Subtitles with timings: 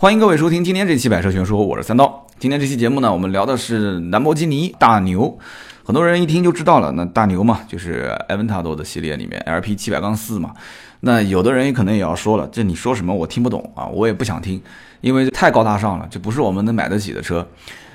[0.00, 2.24] 欢迎各位收听今天这期《百车全说》，我是三刀。
[2.38, 5.36] 今天这期节目呢，我们聊的是兰博基尼大牛。
[5.82, 10.54] 很多人一听就知道了，那大牛嘛，就是 Aventador 的系列里面 LP 七百杠四嘛。
[11.00, 14.62] 那有的人也可能也要说了，这你说什么我听不懂啊，我也不想听，
[15.00, 17.44] 因为太高大上了，这不是我们能买得起的车。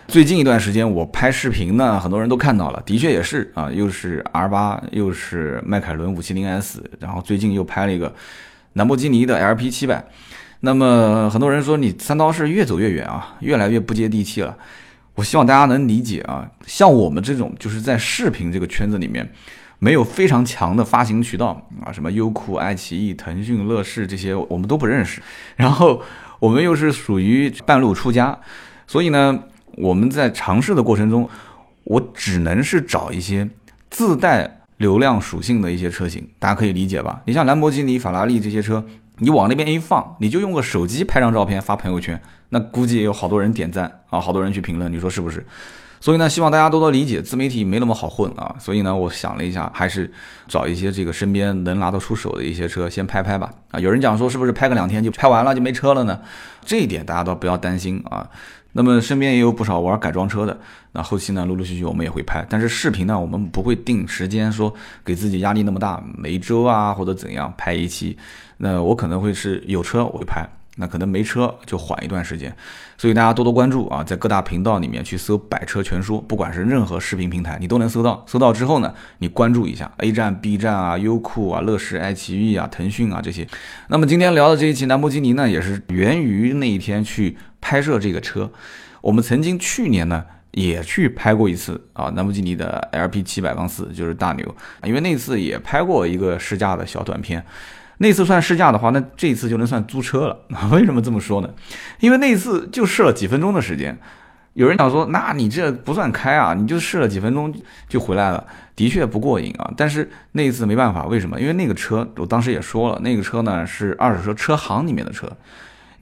[0.09, 8.13] 最近一段时间我拍视频呢，很多人都看到了，的确也是啊，又是 R 八，又是迈凯伦五七零 S，然后最近又拍了一个
[8.73, 10.05] 兰博基尼的 LP 七百。
[10.65, 14.57] 那么很多人说你三刀是越走越远啊，越来越不接地气了。
[15.13, 19.29] 我希望大家能理解啊，像我们这种就是在视频这个圈子里面，
[19.79, 25.21] 没有非常强的发行渠道啊，什么优酷、爱奇艺、腾讯、乐视这些我们都不认识。
[25.57, 26.01] 然后
[26.39, 28.39] 我们又是属于半路出家，
[28.87, 29.37] 所以呢，
[29.75, 31.29] 我们在尝试的过程中，
[31.83, 33.49] 我只能是找一些
[33.89, 37.21] 自带流量属性的一些车型，大家可以理解吧？
[37.25, 38.85] 你像兰博基尼、法拉利这些车。
[39.19, 45.45] 你往那边一放，你就用个手机拍张照片发朋友圈，那估计也有好多人点赞啊，好多人去评论，你说是不是？
[46.01, 48.53] 所以呢，希望大家多多理解，自媒体没那么好混啊。
[48.59, 50.11] 所以呢，我想了一下，还是
[50.49, 53.49] 找一些这个身边能拿得出手的一些车先拍拍吧。
[53.71, 56.19] 啊，有人讲说是不是拍个两天就拍完了就没车了呢？
[56.65, 58.29] 这一点大家都不要担心啊。
[58.73, 60.59] 那么身边也有不少玩改装车的，
[60.91, 64.73] 那后期呢，陆陆续续我们也会拍，但是视频呢，我们不会定时间说
[65.05, 68.17] 给自己压力那么大，每周啊或者怎样拍一期。
[68.57, 72.55] 那我可能会是有车我会拍，那可能没车就缓一段时间，
[72.97, 78.23] 所以大家多多关注啊，在各大频道里面去搜“百车全说”，不管是任何视频平台，你都能搜到。
[78.25, 83.45] 搜到之后呢，你关注一下 A 站、B 站啊、优酷啊、乐视、爱奇艺啊、腾讯啊这些。
[83.89, 88.51] 那么今天聊的这一期兰博基尼呢，也是源于那一天去拍摄这个车。
[88.99, 97.43] 我们曾经去年呢也去拍过一次啊，兰博基尼的 LP 七百杠四就是大牛，因为那次也拍过一个试驾的小短片。
[97.99, 100.37] 那次算试驾的话，那这次就能算租车了。
[100.73, 101.49] 为什么这么说呢？
[102.01, 103.97] 因为那次就试了几分钟的时间。
[104.53, 107.53] 有人讲说，那你这不算开啊，你就试了几分钟
[107.87, 109.71] 就回来了，的确不过瘾啊。
[109.75, 111.39] 但是那一次没办法，为什么？
[111.39, 115.31] 因为那个车，我当时也说了，那个车呢是二手车车行里面的车。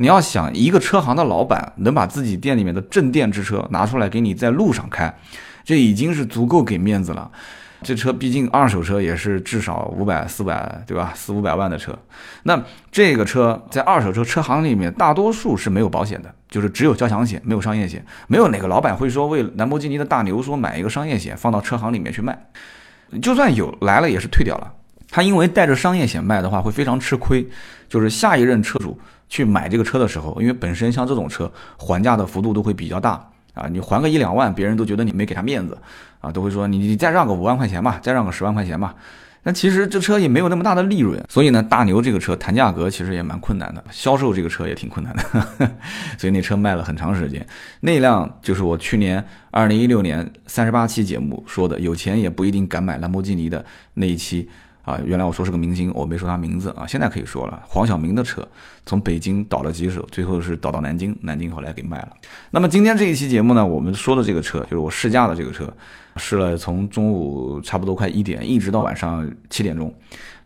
[0.01, 5.15] 你要想一个车行的老板能把自己店里面的镇店之车拿出来给你在路上开，
[5.63, 7.29] 这已经是足够给面子了。
[7.83, 11.13] 这车毕竟二手车也是至少五百四百，对吧？
[11.15, 11.95] 四五百万的车，
[12.43, 12.59] 那
[12.91, 18.03] 这个车在二手车车行里面，大多数是没有保险的，就是只有交强险，没有商业险。
[18.25, 22.35] 没有哪个老板会说为兰博基尼的大牛说买一个商业险放到车行里面去卖，
[23.21, 24.73] 就算有来了也是退掉了。
[25.11, 27.47] 他因为带着商业险卖的话会非常吃亏，
[27.87, 28.97] 就是下一任车主
[29.31, 33.25] 去买这个车的时候，因为本身像这种车还价的幅度都会比较大。
[33.53, 35.77] 啊，你还个一两万，别人都觉得你没给他面子，
[36.21, 38.95] 啊，都会说你你再让个五万块钱吧，再让个十万块钱吧。
[39.43, 45.69] 那其实这车也没有那么大的利润，所以呢，大牛这个车谈价格其实也蛮困难的，销售这个车也挺困难的，
[46.17, 47.45] 所以那车卖了很长时间。
[47.81, 53.65] 那辆就是我去年二零一六年三十八期节目说的，有钱也不一定敢买兰博基尼的
[53.95, 54.47] 那一期。
[54.83, 57.61] 啊，原来我说是个明星，我没说他名字啊，现在可以说了。
[57.67, 58.47] 黄晓明的车
[58.85, 62.09] 从北京倒了几手，最后是倒到南京，南京后来给卖了。
[62.49, 65.71] 那么今天这一期节目呢，我们说的这个车就是我试驾的这个车，
[66.17, 69.93] 试了从中午差不多快一点，一直到晚上七点钟。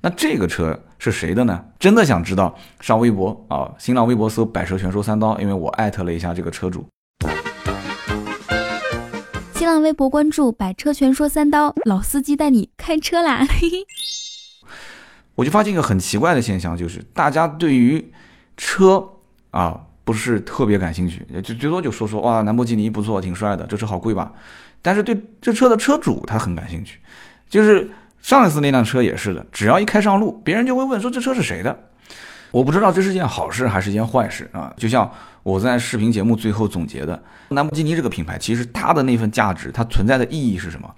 [0.01, 1.63] 那这个车是谁的呢？
[1.79, 6.85] 真的想知道，上微博啊，新浪微博搜“百车全说三刀”，因为我艾特了一下这个车主。
[9.53, 13.43] 新浪微博关注“百车全说三刀”，老司机带你开车啦！
[13.49, 13.85] 嘿嘿。
[15.35, 18.11] 我就发现一个很奇怪的现象，就是大家对于
[18.55, 19.05] 车
[19.51, 24.31] 啊不是特别感兴趣，就最多就说说哇，兰博基尼不错，挺帅的，这车好贵吧？
[24.81, 26.99] 但是对这车的车主他很感兴趣，
[27.49, 27.89] 就是
[28.21, 31.77] 上一次那辆车也是的，只要一开上路，别人就会问说这车是谁的？
[32.51, 34.73] 我不知道这是件好事还是件坏事啊？
[34.77, 35.11] 就像
[35.43, 40.89] 我在视频节目最后总结的，兰博基尼这个品牌其实它的那份价值，它存在的意义是什么？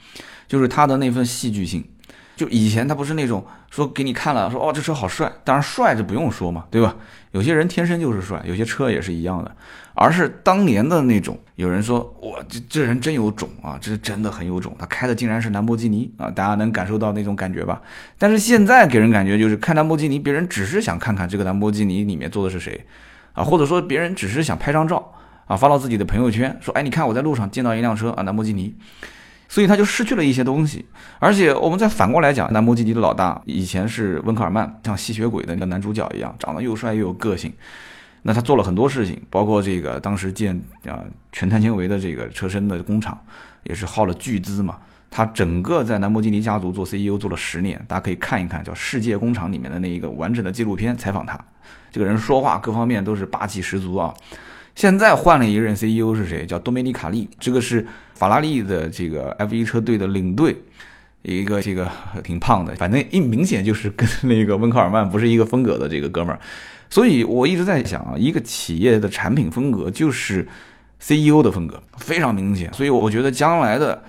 [0.48, 1.84] 就是它的那份戏剧性。
[2.38, 6.96] 就以前他不是那种说给你看了说哦这车好帅，当然帅这不用说嘛，对吧？
[7.32, 9.52] 有些人天生就是帅，有些车也是一样的，
[9.94, 17.82] 而是当年的那种，有人说哇这这人真有种啊，这是真的很有种，他开的竟然是兰博基尼啊，大家能感受到那种感觉吧？
[18.18, 22.86] 但是现在给人感觉就是看兰博基尼，别人只是想看看这个兰博基尼里面坐的是谁
[23.34, 25.14] 啊，或者说别人只是想拍张照
[25.48, 28.76] 啊发到自己的朋友圈，说哎你看我在路上见到一辆车啊兰博基尼。
[29.50, 30.86] 所以他就失去了一些东西，
[31.20, 37.54] 而且我们再反过来讲，兰博基尼的老大以前是温克尔曼，像吸血鬼的那个男主角一样，长得又帅又有个性。
[38.24, 41.00] 那他做了很多事情，包括这个当时建啊
[41.32, 43.18] 全碳纤维的这个车身的工厂，
[43.64, 44.78] 也是耗了巨资嘛。
[45.10, 51.40] 他整个在兰博基尼家族做 CEO 做了十年，大家可以看一看叫《世界工厂》里面的那一个完整的纪录片采访他，
[51.90, 54.14] 这个人说话各方面都是霸气十足啊。
[54.76, 56.46] 现在换了一任 CEO 是谁？
[56.46, 60.56] 叫多梅尼卡利，这个是法拉利的这个 F1 车队的领队，
[61.22, 61.88] 一个这个
[62.24, 66.40] 挺胖的，反正一明显就是跟那个温克尔曼不是一个风格的这个哥们儿。
[66.90, 70.48] 所以我一直在想啊，一个企业的产品风格就是
[71.00, 72.74] CEO 的风格，非常明显。
[72.74, 74.02] 所以我觉得将来的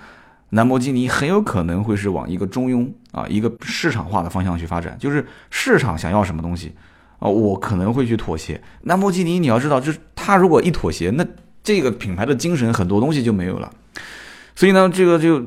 [0.49, 6.71] 兰博基尼很有可能会是往一个中庸啊，一个市场化的方向去发展，就是市场想要什么东西。
[7.19, 8.61] 啊，我可能会去妥协。
[8.83, 11.27] 兰博基尼，你要知道，就是他如果一妥协，那
[11.63, 13.71] 这个品牌的精神很多东西就没有了。
[14.55, 15.43] 所以呢，这个就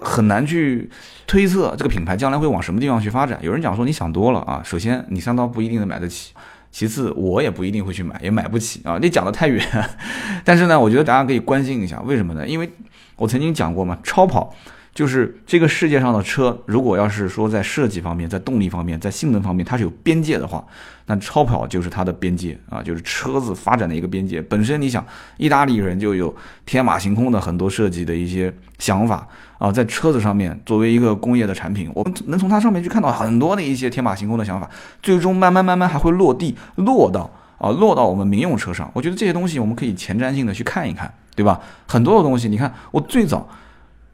[0.00, 0.90] 很难去
[1.26, 3.38] 推测这个品牌将来会往什么地方去发展。
[3.42, 6.32] 有人讲说你想多了啊，首先你相当不一定能买得起，
[6.70, 8.98] 其次我也不一定会去买，也买不起啊。
[9.00, 9.66] 你讲的太远，
[10.44, 12.46] 但是呢，我觉得大家可以关心一下，为什么呢？
[12.46, 12.70] 因为
[13.16, 14.54] 我曾经讲过嘛，超跑。
[14.94, 20.62] 就是这个世界上的车，如果要是说在设计方面、在动力方面、在性能方面，它是有边界的话，
[21.06, 24.42] 那超跑就是它的边界啊，就是车子发展的一个边界。
[24.42, 25.02] 本身你想，
[25.38, 26.34] 意大利人就有
[26.66, 34.68] 天马行空的很多设计的一些想法啊，在车子上面作为一个工业的产品，我们能从它上面去看到很多的一些天马行空的想法，
[35.02, 38.90] 最终慢慢慢慢还会落地，落到啊，落到我们民用车上。
[38.92, 41.58] 我觉得这些东西我们可以前瞻性的去看一看，对吧？
[41.86, 43.48] 很多的东西，你看我最早。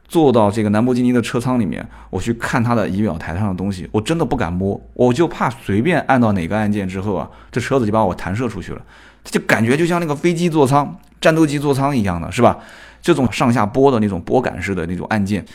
[0.09, 8.81] 坐到这个兰博基尼的车舱里面，我去看它的仪表台上的东西，我真的不敢摸，我就怕随便按到哪个按键之后啊，这车子就把我弹射出去了，
[9.23, 12.57] 就感觉就像那个飞机座舱、战斗机座舱一样的，是吧？
[13.01, 15.45] 这种上下拨的那种拨杆式的那种按键。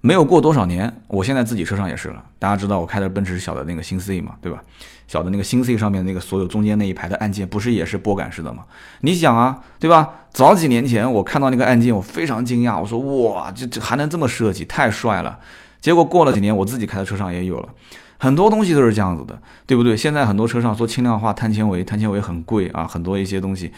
[0.00, 2.24] 没有过多少年，我现在自己车上也是了。
[2.38, 4.62] 大家知道我开的奔驰小的那个新 C 嘛，对吧？
[5.08, 8.64] 小的那个新 C 上面那个所有中间那一排的按键，不是也是拨杆式的吗？
[9.00, 10.10] 你想啊，对吧？
[10.32, 15.40] 早几年前我看到那个按键，我非常惊讶，我说哇，这这还能这么设计，太帅了。
[15.80, 17.68] 结果过了几年，我自己开的车上也有了，
[18.18, 19.96] 很多东西都是这样子的，对不对？
[19.96, 23.72] 现在很多车上说轻量化、碳纤维，碳纤维很贵啊，很多一些东西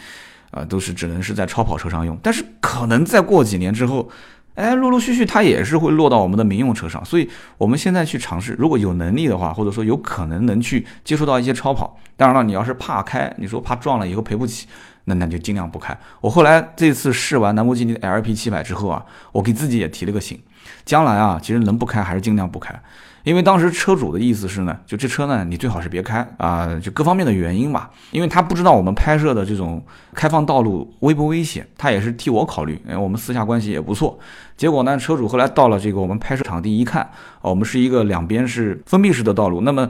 [0.51, 4.09] 啊都是只能是在超跑车上用，但是可能再过几年之后。
[4.55, 11.97] 哎，陆陆续续它也是会落到我们的民用车上，所以我们现在去尝试，如果有能力的话，或者说有可能能去接触到一些超跑。
[12.17, 14.67] 当然了，你要是怕开，你说怕撞了以后赔不起，
[15.05, 15.97] 那那就尽量不开。
[16.19, 20.39] 我后来这次试完兰博基尼的 LP 七百之后啊，我给自己也提了个醒，
[20.85, 22.79] 将来啊，其实能不开还是尽量不开。
[23.23, 27.91] 因为当时车主的意思是呢，就这车呢，你最好是别开啊，就各方面的原因吧。
[28.11, 29.83] 因为他不知道我们拍摄的这种
[30.13, 32.81] 开放道路危不危险，他也是替我考虑。
[32.87, 34.17] 哎，我们私下关系也不错。
[34.57, 37.07] 结果呢，车主后来到了这个我们拍摄场地一看，
[37.41, 39.87] 我们是一个两边是封闭式的道路，那么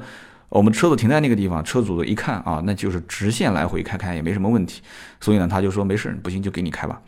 [0.49, 4.81] 我们车子停在那个地方，车主一看啊，那就是直线来回开开也没什么问题。
[5.21, 7.01] 所以呢，他就说没事，不行就给你开吧。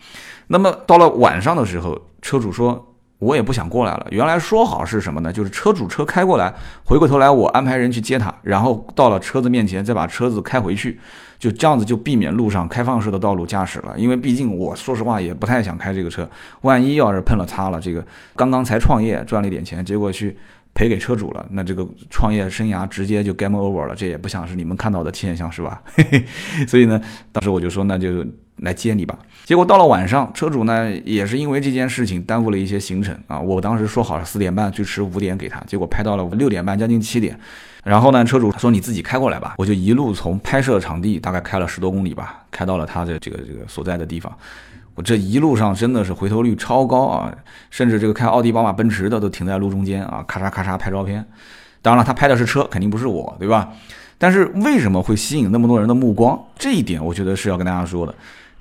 [0.48, 2.90] 那么到了晚上的时候，车主说。
[3.24, 4.08] 我也不想过来了。
[4.10, 5.32] 原来说好是什么呢？
[5.32, 6.54] 就是车主车开过来，
[6.84, 11.00] 回过头来我安排人去接他，然后到了车子面前再把车子开回去，
[11.40, 13.94] 就这样子就避免路上开放式的道路驾驶了。
[13.98, 16.30] 因为毕竟我说实话也不太想开这个车，
[16.62, 18.06] 万一要是碰了擦了，这个
[18.36, 20.38] 刚刚才创业赚了一点钱，结果去
[20.74, 23.96] 赔给车主了，那这个创业生涯直接就 game over 了。
[23.96, 25.82] 这也不像是你们看到的现象，是吧？
[26.68, 28.26] 所以呢，当时我就说那就。
[28.58, 29.18] 来接你吧。
[29.46, 33.40] 结果到了晚上，车主呢也是因为这件事情耽误了一些行程啊。
[33.40, 37.38] 我当时说好了四点半，最迟五点给他，结果拍到了六点半，将近七点。
[37.84, 44.34] 然后呢，车主说你自己开过来吧，我就一路从拍摄场地大概开了十多公里吧，开到了他的这个这个所在的地方。
[44.96, 47.36] 我这一路上真的是回头率超高啊，
[47.70, 51.26] 甚至这个开奥迪、宝马、奔驰的都停在路中间啊，咔嚓咔嚓拍照片。
[51.82, 53.74] 当然了，他拍的是车，肯定不是我，对吧？
[54.18, 56.42] 但是为什么会吸引那么多人的目光？
[56.58, 58.16] 这一点我觉得是要跟大家说的。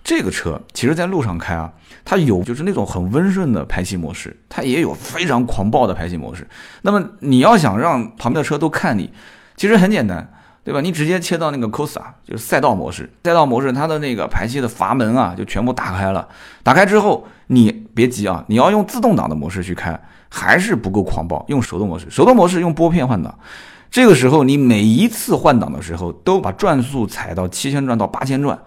[0.05, 1.73] 这个车其实，在路上开啊，
[2.05, 6.45] 它有就是那种很温顺的排气模式，它也有非常狂暴的排气模式。
[6.83, 9.13] 那么你要想让旁边的车都看你，
[9.57, 10.29] 其实很简单，
[10.65, 10.81] 对吧？
[10.81, 13.09] 你直接切到那个 Costa，就是赛道模式。
[13.23, 16.29] 赛道模式它的那个排气的阀门啊，就全部打开了。
[16.65, 19.97] 打开之后，你别急啊，你要用自动挡的模式去开，
[20.29, 21.45] 还是不够狂暴。
[21.47, 23.33] 用手动模式，手动模式用拨片换挡。
[23.89, 28.59] 这个时候，你每一次换挡的时候，都把转速踩到七千转到八千转，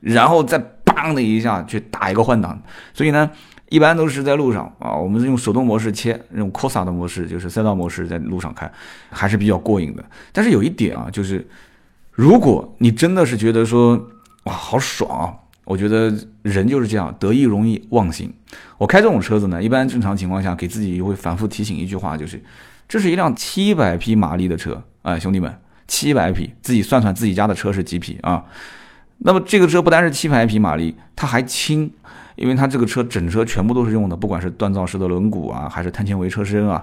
[0.00, 0.60] 然后再。
[1.02, 2.60] 当的一下去打一个换挡，
[2.92, 3.30] 所以呢，
[3.70, 8.70] 一般都是在路上啊，我们是用手动模式切，用 Corsa 的模式，就是赛道模式，在路上开
[9.10, 10.04] 还是比较过瘾的。
[10.30, 11.48] 但是有一点啊，就是
[12.12, 13.96] 如果你真的是觉得说
[14.44, 15.32] 哇好爽啊，
[15.64, 18.30] 我觉得人就是这样，得意容易忘形。
[18.76, 22.42] 我开这种车子呢，一般正常情况下给自己会反复提醒一句话，就是
[22.86, 28.44] 这是一辆七百匹马力的车啊，兄弟们，七百匹，自己算算自己家的车是几匹啊？
[29.22, 31.90] 那么这个车不单是七百匹马力，它还轻，
[32.36, 36.82] 因为它这个车整车全部都是用的，不管是锻造式的轮毂啊，还是碳纤维车身啊，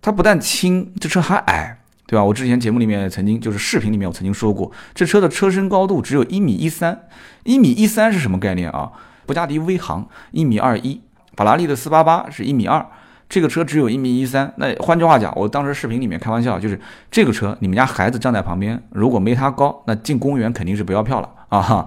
[0.00, 2.24] 它不但轻，这车还矮，对吧？
[2.24, 7.06] 我之前节目里面曾经就是视频里面我曾经说过，这车的车身高度只有一米一三，
[7.42, 8.92] 一米一三是什么概念啊？
[9.26, 11.00] 布加迪威航一米二一，
[11.36, 12.86] 法拉利的四八八是一米二。
[13.28, 16.80] 这个车只有一米一三，那换句话讲，我当时视频里面开玩笑，就是
[17.10, 21.86] 这个车，你们家孩子站在旁边，如果没他高，那进公园肯定是不要票了 啊！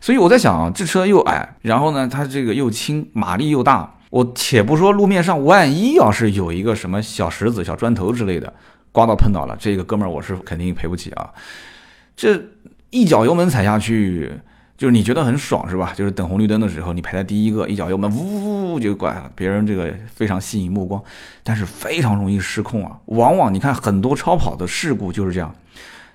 [0.00, 8.52] 所以我在想，这车又矮，然后呢，它这个又轻，马力又大，我且不说路面上万一要是有一个什么小石子、小砖头之类的
[8.92, 11.30] 刮到碰到了，这个哥们儿我是肯定赔不起啊！
[12.14, 12.38] 这
[12.90, 14.30] 一脚油门踩下去。
[14.82, 15.92] 就是你觉得很爽是吧？
[15.94, 21.00] 就是等红绿灯的时候，你排在第一个，一脚油门呜呜就拐了，别人这个非常吸引目光，
[21.44, 22.98] 但是非常容易失控啊！
[23.04, 25.54] 往往你看很多超跑的事故就是这样，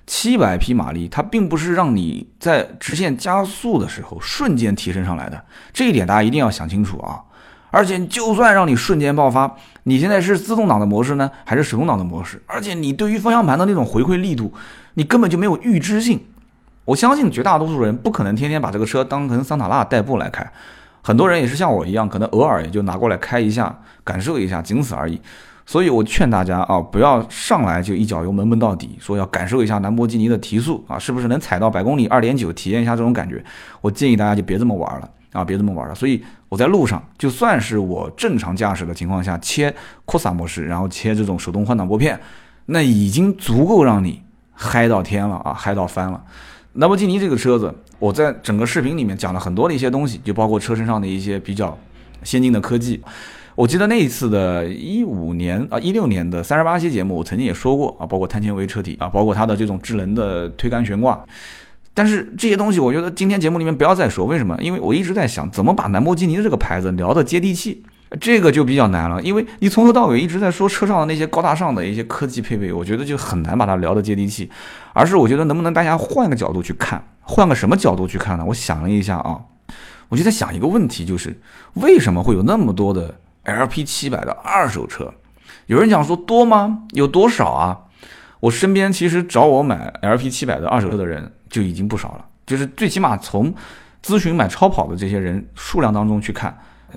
[0.06, 7.22] 七百匹马力，它并不是让你在直线加速的时候瞬间提升上来的，这一点大家一定要想清楚啊！
[7.70, 12.42] 而且就算让你瞬间爆发，你现在是自动挡的模式呢，还是手动挡的模式？
[12.44, 14.52] 而且你对于方向盘的那种回馈力度，
[14.92, 16.20] 你根本就没有预知性。
[16.88, 20.50] 我相信绝大多数人不可能天天把这个车当成桑塔纳代步来开，
[21.02, 25.20] 很多人也是像我一样，可能偶尔也就拿过来开一下，感受一下，仅此而已。
[25.66, 33.44] 所以我劝大家啊，不要上来就一脚油门闷到底，说要感受一下兰博基尼的提速啊，是不是能踩到百公里二点九，体验一下这种感觉？
[33.82, 35.94] 我建议大家就别这么玩了啊，别这么玩了。
[35.94, 39.74] 所以我在路上，就算是我正常驾驶的情况下切
[40.06, 42.18] 库萨模式，然后切这种手动换挡拨片，
[42.64, 44.22] 那已经足够让你
[44.54, 46.24] 嗨到天了啊，嗨到翻了。
[46.78, 51.76] 兰博基尼这个车子，我在整个视频里面讲了很多的一些东西，就包括车身上的一些比较
[52.22, 53.02] 先进的科技。
[53.56, 61.20] 我记得那一次的一五年啊一六年的三十八期节目，我曾经也说过啊，包括碳纤维车体啊，包括它的这种智能的推杆悬挂。
[61.92, 64.56] 但是这些东西，我觉得今天节目里面不要再说，为什么？
[64.62, 67.82] 因为我一直在想，怎么把兰博基尼的这个牌子聊得接地气。
[68.20, 74.50] 这个就比较难了，因为你从头到尾一直在说车上的那些高大上的一些科技配备，我觉得就很难把它聊得接地气。
[74.94, 78.44] 而是我觉得能不能大家换个角度去看，换个什么角度去看呢？
[78.46, 79.38] 我想了一下啊，
[80.08, 81.38] 我就在想一个问题，就是
[81.74, 85.12] 为什么会有那么多的 LP 七百的二手车？
[85.66, 86.84] 有人讲说多吗？
[86.92, 87.78] 有多少啊？
[88.40, 93.54] 我身边其实找我买 LP 七百的二手车的人就已经不少了，就是最起码从
[94.02, 96.56] 咨询买超跑的这些人数量当中去看。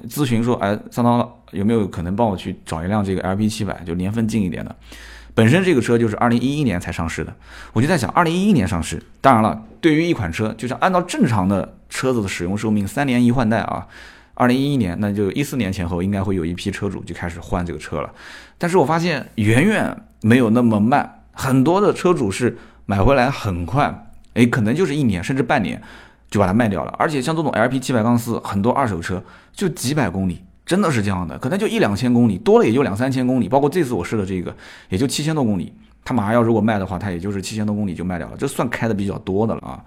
[0.09, 4.75] 咨询说，哎，桑涛有没有可能帮我去找一辆这个 LP 七百，就年份近一点的？
[5.33, 7.33] 本身这个车就是二零一一年才上市的，
[7.71, 13.87] 我就在想，二零一一年上市，当然了，对于一款车，就是按照正常的车子的使用寿命，三年一换代啊，
[14.33, 18.13] 二零一一年，那就一四年前后，应该会有一批车主就开始换这个车了。
[18.57, 25.81] 但是我发现远远没有那么慢，很多的车主是买回来很快，哎，可能就是一年甚至半年。
[26.31, 29.21] 就把它卖掉了，而且像这种 LP 七百杠四，很多二手车
[29.51, 33.49] 就几百公里，真的是这样的，可能就一两千公里，多了也就两三千公里。
[33.49, 34.55] 包括这次我试的这个，
[34.87, 35.73] 也就七千多公里。
[36.03, 39.83] 它马上要如果卖的话，它也就是七千多公里就卖掉了，这算开的比较多的了啊。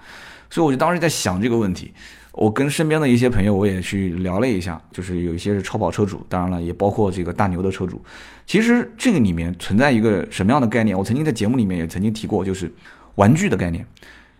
[0.50, 1.92] 所以我就当时在想这个问题，
[2.32, 8.00] 我跟身边的一些朋友我也去聊了一下，就是有一些是超跑车主，当然了，也包括这个大牛的车主。
[8.46, 10.96] 其实这个里面存在一个什么样的概念？
[10.96, 12.70] 我曾经在节目里面也曾经提过，就是
[13.14, 13.84] 玩具的概念。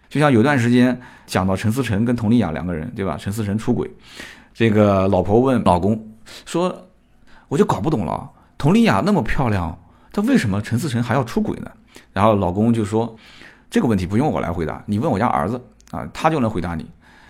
[0.08, 3.16] 就像有段时间讲到陈思诚跟佟丽娅两个人，对吧？
[3.18, 3.90] 陈思诚出轨，
[4.52, 6.08] 这个老婆问老公
[6.44, 6.88] 说
[7.48, 9.76] ：“我就搞不懂了，佟丽娅那么漂亮，
[10.12, 11.70] 她为什么陈思诚还要出轨呢？”
[12.12, 13.16] 然后老公就说
[13.68, 16.86] ：“这个问题不用我来回答，你问我家儿子啊，他就能回答你。”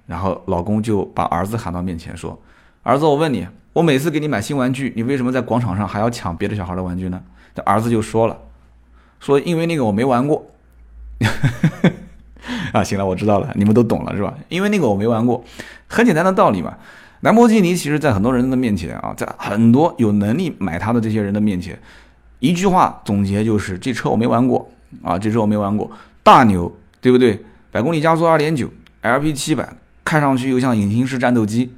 [0.06, 2.38] 然后老公就把儿子喊到面前说
[2.82, 7.22] ：“儿子，我问你，我每次给你买新玩具，你为什么在广场上还要抢别的小孩的玩具呢？”
[7.54, 8.36] 这儿子就说了
[9.20, 10.44] ：“说因为那个我没玩过。”
[12.72, 14.34] 啊，行了，我知道了，你们都懂了是吧？
[14.48, 15.42] 因为那个我没玩过，
[15.86, 16.74] 很简单的道理嘛。
[17.20, 21.78] 兰博基尼其实，在很多人的面前啊，在很多有能力买它的这些人的面前，
[22.38, 24.70] 一句话总结就是：这车我没玩过
[25.02, 25.90] 啊，这车我没玩过，
[26.22, 26.70] 大牛，
[27.00, 27.42] 对不对？
[27.70, 28.70] 百公里加速二点九
[29.00, 29.68] ，LP 七百，
[30.04, 31.72] 看上去又像隐形式战斗机。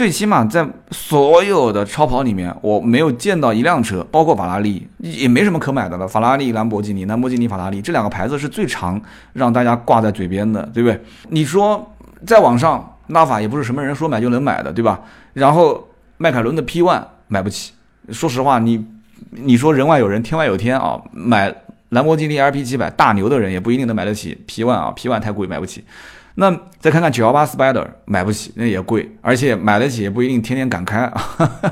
[0.00, 6.08] 最起码在所有的超跑里面，我没有见到一辆车，包括法拉利，也没什么可买的了。
[6.08, 8.98] 法拉利、兰博基尼、兰博基尼、法拉利这两个牌子是最常
[9.34, 10.98] 让大家挂在嘴边的，对不对？
[11.28, 11.94] 你说
[12.26, 15.02] 在网上，拉法也不是什么人说买就能买的，对吧？
[15.34, 17.74] 然后迈凯伦的 P1 买不起，
[18.08, 18.82] 说实话，你
[19.32, 21.54] 你说人外有人，天外有天啊，买
[21.90, 25.84] 兰博基尼 LP 七百大牛的人也不一定能买得起 P1 啊，P1 太贵，买不起。
[26.40, 31.22] 那再看看九幺八 Spider，买不起，那也贵，而且买得起也不一定天天敢开啊。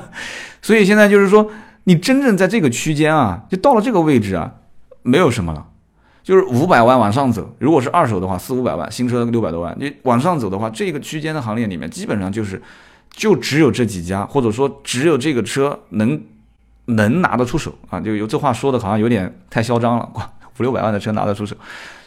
[0.61, 1.51] 所以现在就是说，
[1.85, 4.53] 你真正在这个区间啊，就到了这个位置啊，
[5.03, 5.67] 没有什么了，
[6.23, 7.57] 就是五百万往上走。
[7.59, 12.61] 如果是二手的话，四五百万，新车六百多万，你往上走的话，这个区间的行列里面，基本上就是
[13.11, 16.21] 就只有这几家，或者说只有这个车能
[16.85, 17.99] 能拿得出手啊！
[17.99, 20.11] 就有这话说的好像有点太嚣张了，
[20.59, 21.57] 五六百万的车拿得出手，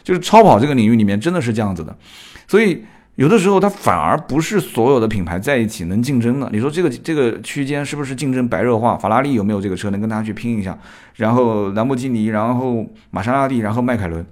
[0.04, 1.96] 就是超跑这个领域里面真的是这样子的，
[2.46, 2.84] 所以。
[3.16, 6.48] 有的时候，它反而不是所有的品牌在一起能竞争的。
[6.50, 8.96] 你说这个这个区间是不是竞争白热化？
[8.96, 10.76] 法拉利有没有这个车能跟它去拼一下？
[11.16, 14.24] 然后兰博基尼，然后玛莎拉蒂，然后迈凯伦，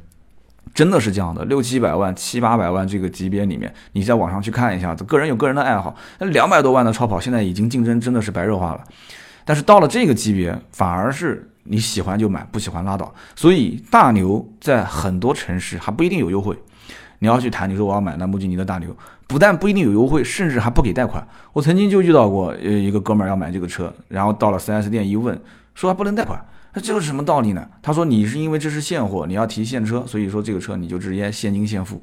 [0.72, 1.44] 真的是这样的。
[1.44, 5.94] 六七百万、七八百万这个级别里面，你在网上去看一下，个人有个人的爱好。
[6.18, 8.82] 那两百多万的超跑现在已经竞争真的是白热化了。
[9.44, 13.14] 但是到了这个级别，反而是你喜欢就买，不喜欢拉倒。
[13.36, 16.56] 所以大牛在很多城市还不一定有优惠。
[17.20, 18.94] 你要去谈，你说我要买兰博基尼的大牛，
[19.28, 21.24] 不但不一定有优惠，甚至还不给贷款。
[21.52, 25.40] 我曾经就遇到过，呃，一个哥们儿要买这个车，然后到了 4S 店一问，
[25.74, 27.68] 说还不能贷款，那这个是什么道理呢？
[27.80, 32.02] 他说你是因为这是现货，你要提现车，所以说这个车你就直接现金现付。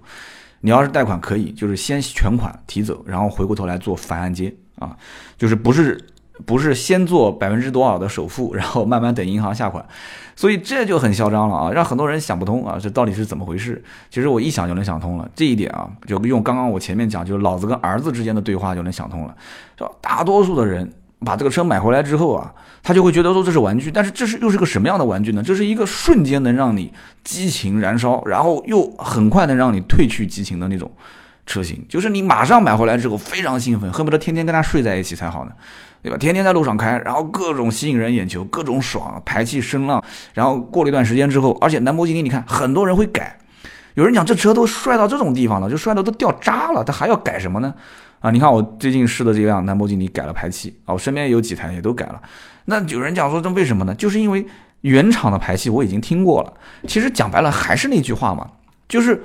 [0.62, 4.95] 你要是贷款可以，就是先全款提走，然后回过头来做反按揭啊，
[5.38, 6.00] 就是不是。
[6.46, 9.86] 不是先做百分之多少的首付， 然后慢慢等银行下款，
[10.36, 13.84] 所以这就很嚣张了啊，让很多人想不通啊，这到底是怎么回事？
[14.10, 19.36] 其实我一想就能想通了，这一点啊，就用刚刚我前面讲，就是老子跟儿子之间的对话就能想通了。
[19.77, 22.53] 说大多数的人把这个车买回来之后啊，
[22.84, 25.41] 他就会觉得说这是玩具，但是这是又是个什么样的玩具呢？
[25.41, 30.91] 这是一个瞬间能让你激情燃烧，然后又很快能让你褪去激情的那种
[31.48, 35.51] 车型，就是你马上买回来之后非常兴奋，恨不得天天跟他睡在一起才好呢。
[36.01, 36.17] 对吧？
[36.17, 40.03] 天天在路上开，然后各种吸引人眼球，各种爽，排气声浪。
[40.33, 43.37] 然后过了一段时间之后，而且兰博基尼，你看很多人会改。
[43.95, 47.73] 有人讲这车都帅到这种地方了，就帅到都掉渣了，他还要改什么呢？
[48.19, 52.21] 啊，你看我最近试的这辆兰博基尼改了排气啊，我身边有几台也都改了。
[52.65, 53.95] 那有人讲说这为什么呢？
[53.95, 54.45] 就是因为
[54.81, 56.53] 原厂的排气我已经听过了。
[56.87, 58.47] 其实讲白了还是那句话嘛，
[58.87, 59.23] 就是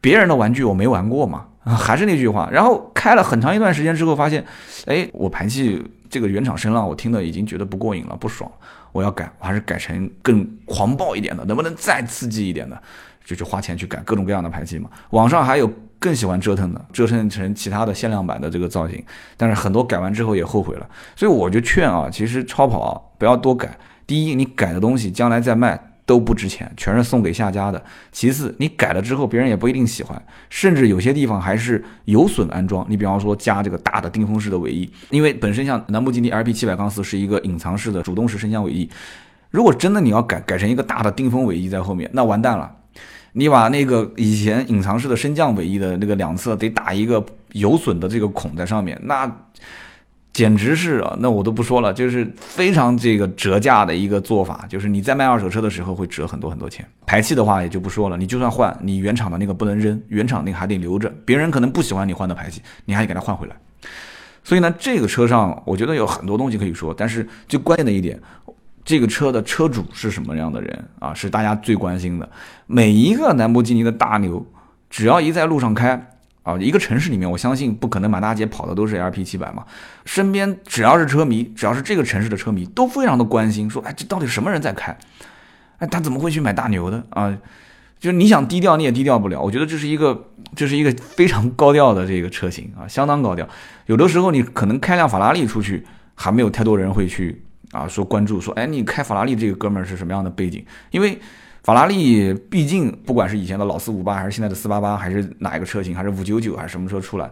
[0.00, 1.46] 别人的玩具我没玩过嘛。
[1.64, 4.44] 啊，还是那句话，然后开了很长一段时间之后，发现，
[4.86, 8.50] 哎，我排气这个原厂声浪，我听的已经觉得不过瘾了，不爽，
[8.92, 12.82] 我要改，我还是改成更狂暴一点的，能不能再刺激一点的，
[13.24, 14.88] 就去花钱去改各种各样的排气嘛。
[15.10, 19.04] 网上还有更喜欢折腾的，折腾成其他的限量版的这个造型，
[19.36, 25.78] 但是很多改完之后也后悔了，所以我就劝啊，其实超跑啊不要多改，第一，你改的东西将来再卖。
[26.10, 27.80] 都不值钱，全是送给下家的。
[28.10, 32.84] 其次，你改了之后，别人也不一定喜欢，甚至有些地方还是有损安装。
[32.88, 38.90] 你比方说加这个大的定风式的尾翼，因为本身像兰博基尼 LP 七百杠四是一个隐藏式的主动式升降尾翼，
[39.50, 42.68] 如果真的你要改改成一个大的定风尾翼在后面，那完蛋了。
[43.34, 49.32] 你把那个以前隐藏式的升降尾翼的那个两侧得打一个有损的这个孔在上面，那。
[50.32, 56.86] 简直是啊，那我都不说了，就是非常这个折价的一个做法，就是你在卖二手车的时候会折很多很多钱。
[57.04, 63.56] 排气的话也就不说了，你就算换，你原厂的那个不能扔，原厂那个还得留着，别人可能不喜欢你换的排气，你还得给他换回来。
[64.44, 68.18] 所以呢，这个车上我觉得有很多东西可以说，但是最关键的一点，
[68.84, 71.12] 这个车的车主是什么样的人啊？
[71.12, 72.28] 是大家最关心的。
[72.66, 74.46] 每一个兰博基尼的大牛，
[74.88, 76.06] 只要一在路上开。
[76.50, 79.64] 啊，一个城市里面，我相信不可能满大街跑的都是 LP 七百嘛。
[80.04, 84.96] 身边只要是车迷，只要是这个城市的车迷，都非常的关心，说，哎，这到底什么人在开？
[85.78, 87.36] 哎，他怎么会去买大牛的啊？
[87.98, 89.40] 就是你想低调，你也低调不了。
[89.40, 93.48] 我觉得这是一个，这是一个非常高调的这个车型啊，相当高调。
[93.86, 100.64] 有的时候你可能开辆法拉利出去，还没有太多人会去啊说关注，说，哎，你开法拉利这个哥们儿是什么样的背景？
[100.90, 101.18] 因为。
[101.62, 107.30] 法拉利毕竟不管是以前的老四五八，还是现在的四八八，还是哪一个车型，还是五九九，还是什么车出来，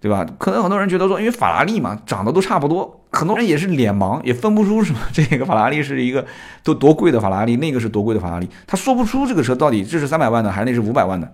[0.00, 0.26] 对吧？
[0.36, 6.26] 可能很多人觉得说，因为法拉利嘛，长得都差不多，很多人也是脸盲，也分不出什么这个法拉利是一个
[6.64, 11.32] 都多贵的法拉利，那个是多贵的法拉利，他说不出这个车到底这是三百万的还是那是五百万的。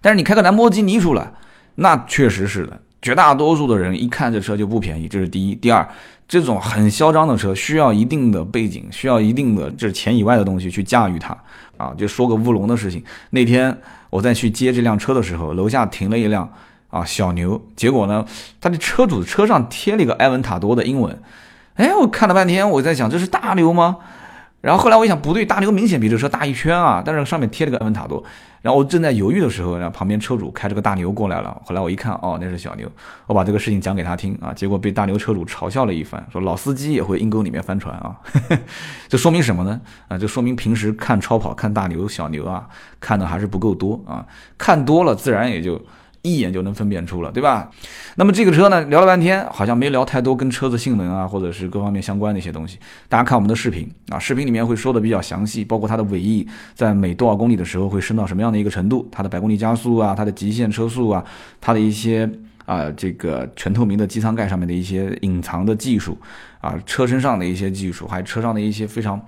[0.00, 1.30] 但是你开个兰博基尼出来，
[1.74, 5.54] 那确实是的，绝大多数的人一看这车就不便宜，这是第一。
[5.54, 5.86] 第二。
[6.28, 11.34] 这种很嚣张的车需要一定的背景，需要一定的这钱以外的东西去驾驭它
[11.78, 11.94] 啊。
[11.96, 13.74] 就说个乌龙的事情，那天
[14.10, 16.52] 我在去接这辆车的时候，楼下停了一辆
[16.90, 18.26] 啊小牛，结果呢，
[18.60, 21.18] 他的车主车上贴了一个埃文塔多的英文，
[21.76, 23.96] 哎，我看了半天，我在想这是大牛吗？
[24.60, 28.22] 然后后来我一想，不对，大牛明显比这车大一圈啊，但是上面贴了个埃文塔多。
[28.60, 31.60] 然后我正在犹豫的时候，然后旁边车主开着个大牛过来了。
[31.64, 32.90] 后来我一看，哦，那是小牛。
[33.26, 38.16] 我把这个事情讲给他听啊，结果被大牛车主嘲笑了一番，说老司机也会阴沟里面翻船啊。
[39.08, 39.80] 这说明什么呢？
[40.08, 42.68] 啊，就说明平时看超跑、看大牛、小牛啊，
[43.00, 44.26] 看的还是不够多啊。
[44.56, 45.80] 看多了，自然也就。
[46.22, 47.70] 一眼就能分辨出了，对吧？
[48.16, 52.78] 那么这个车呢，聊了半天，好像没聊太多跟车子性能啊，或者是各方面相关的一些东西。
[53.08, 61.24] 大家看我们的视频啊，视频里面会说的比较详细，包括它的尾翼在每多少公里的时候会升到什么样的一个程度，它的百公里加速啊，它的极限车速啊，
[61.60, 62.28] 它的一些
[62.66, 66.18] 啊，这个全透明的机舱盖上面的一些隐藏的技术
[66.60, 69.20] 啊，车身上的一些技术，还有车上的一些非常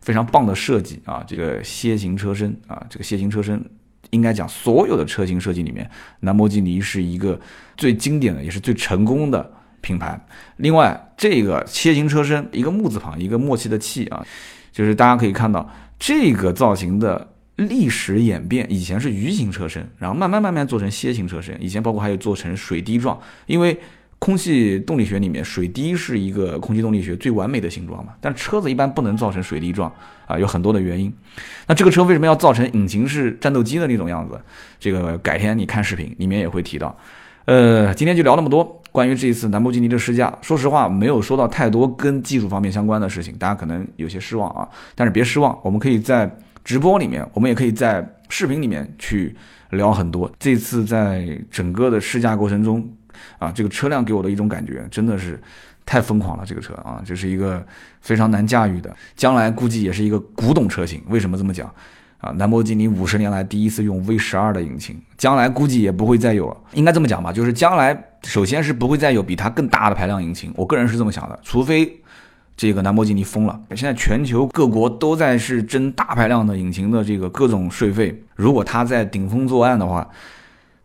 [0.00, 3.62] 非常棒的设计啊，这个楔形车身啊，这个楔形车身
[4.10, 5.90] 应该讲所有的车型设计里面，
[6.20, 7.38] 兰博基尼是一个
[7.76, 10.18] 最经典的，也是最成功的品牌。
[10.56, 14.24] 另外，这个楔形车身一个木字旁，一个默契的契啊，
[14.72, 15.68] 就是大家可以看到
[15.98, 17.28] 这个造型的。
[17.58, 21.60] 历史演变，以前是鱼形车身，然后慢慢慢慢做成楔形车身。
[21.60, 23.76] 以前包括还有做成水滴状，因为
[24.18, 28.12] 空气动力学里面水滴是一个空气动力学最完美的形状嘛。
[28.20, 29.92] 但车子一般不能造成水滴状
[30.26, 31.12] 啊，有很多的原因。
[31.66, 34.40] 那这个车为什么要造成引擎式战斗机的那种样子？
[34.78, 36.96] 这个改天你看视频里面也会提到。
[37.44, 40.36] 呃，今天就聊那么多关于这一次兰博基尼的试驾。
[40.42, 44.68] 说实话，没有说到太多跟技术方面相关的事情，大家可能有些失望啊。
[44.94, 46.30] 但是别失望，我们可以在。
[46.64, 49.34] 直播里面，我们也可以在视频里面去
[49.70, 50.30] 聊很多。
[50.38, 52.86] 这次在整个的试驾过程中，
[53.38, 55.40] 啊，这个车辆给我的一种感觉真的是
[55.84, 56.44] 太疯狂了。
[56.46, 57.64] 这个车啊，这是一个
[58.00, 61.02] 非常难驾驭的，将来估计也是一个古董车型。
[61.08, 61.72] 为什么这么讲？
[62.18, 66.56] 啊，兰博基尼五十年来第一次用 V 十二的引擎，将来估计也不会再有。
[66.72, 70.52] 应该这么讲吧，就是将来首先是不会再有比它更大的排量引擎。
[70.56, 72.00] 我个人是这么想的，除非。
[72.60, 80.04] 这个兰博基尼疯了，现在全球各国都在是征大排量的引擎的这个各种税费，如果它在顶风作案的话，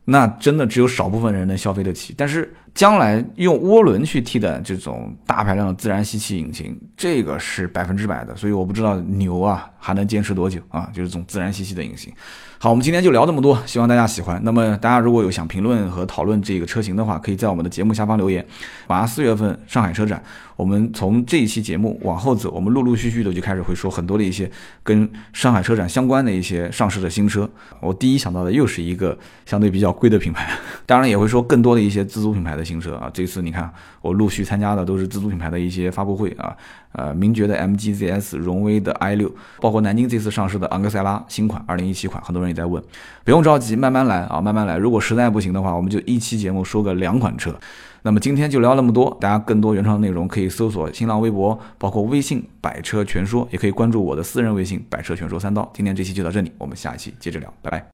[0.05, 2.13] 那真的只有少部分人能消费得起。
[2.17, 12.11] 但是将来用涡轮去替代这种大排量的自然吸气引擎，这个是百分之百的，所以我不知道牛啊还能坚持多久啊，就是这种自然吸气的引擎。
[12.63, 14.39] 好，我们今天就聊这么多，希望大家喜欢。
[14.45, 18.45] 那么大家如果有想评论和讨论这个车型的话，可以在我们的节目下方留言。
[18.87, 20.23] 马上四月份上海车展，
[20.55, 24.49] 我们从这一期节目往后走，我们陆陆续续的就开始会说很多的一些
[24.81, 27.49] 跟上海车展相关的一些上市的新车。
[27.83, 30.49] 我第一想到的又是一个相对比较贵的品牌，
[30.87, 33.11] 当然也会说更多的一些自主品牌的新车啊。
[33.13, 33.69] 这次你看，
[34.03, 36.55] 我陆续参加的都是自主品牌的一些发布会啊。
[36.91, 42.83] 呃，名爵的 MGZS，荣威的 i 六，包括南京这次上市的昂克赛拉新款，二零一七款，很多人也在问，
[43.23, 44.77] 不用着急，慢慢来啊，慢慢来。
[44.77, 47.55] 如果实在不行的话，我们就一期节目说个两款车。
[48.03, 55.67] 那么今天就聊那么多，大家更多原创内容可以搜索新浪微博，包括微信“百车全说”，也可以关注我的私人微信“百车全说三刀”。
[55.73, 57.83] 今天这期就到这里，我们下一期接着聊，拜拜。